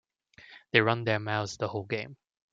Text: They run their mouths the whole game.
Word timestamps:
They 0.71 0.81
run 0.81 1.03
their 1.03 1.19
mouths 1.19 1.57
the 1.57 1.67
whole 1.67 1.83
game. 1.85 2.17